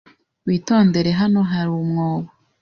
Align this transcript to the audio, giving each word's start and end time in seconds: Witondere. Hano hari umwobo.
Witondere. 0.47 1.09
Hano 1.21 1.39
hari 1.51 1.71
umwobo. 1.81 2.29